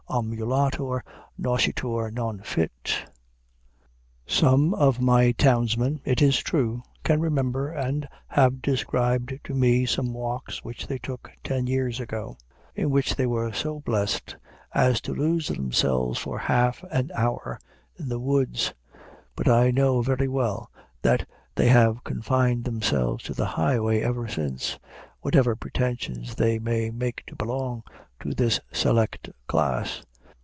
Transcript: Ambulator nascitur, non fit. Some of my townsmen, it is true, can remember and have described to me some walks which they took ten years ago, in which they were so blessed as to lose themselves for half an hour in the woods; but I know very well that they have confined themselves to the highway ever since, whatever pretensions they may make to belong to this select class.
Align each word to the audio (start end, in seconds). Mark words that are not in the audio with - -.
Ambulator 0.13 1.01
nascitur, 1.39 2.11
non 2.11 2.39
fit. 2.39 3.05
Some 4.27 4.73
of 4.73 4.99
my 4.99 5.31
townsmen, 5.31 6.01
it 6.03 6.21
is 6.21 6.37
true, 6.39 6.83
can 7.05 7.21
remember 7.21 7.69
and 7.71 8.09
have 8.27 8.61
described 8.61 9.39
to 9.45 9.53
me 9.53 9.85
some 9.85 10.13
walks 10.13 10.65
which 10.65 10.85
they 10.85 10.97
took 10.99 11.31
ten 11.45 11.65
years 11.65 12.01
ago, 12.01 12.35
in 12.75 12.89
which 12.89 13.15
they 13.15 13.25
were 13.25 13.53
so 13.53 13.79
blessed 13.79 14.35
as 14.73 14.99
to 14.99 15.13
lose 15.13 15.47
themselves 15.47 16.19
for 16.19 16.37
half 16.37 16.83
an 16.91 17.09
hour 17.15 17.57
in 17.97 18.09
the 18.09 18.19
woods; 18.19 18.73
but 19.33 19.47
I 19.47 19.71
know 19.71 20.01
very 20.01 20.27
well 20.27 20.69
that 21.03 21.25
they 21.55 21.69
have 21.69 22.03
confined 22.03 22.65
themselves 22.65 23.23
to 23.23 23.33
the 23.33 23.45
highway 23.45 24.01
ever 24.01 24.27
since, 24.27 24.77
whatever 25.21 25.55
pretensions 25.55 26.35
they 26.35 26.59
may 26.59 26.89
make 26.89 27.23
to 27.27 27.35
belong 27.35 27.83
to 28.19 28.33
this 28.35 28.59
select 28.71 29.27
class. 29.47 30.03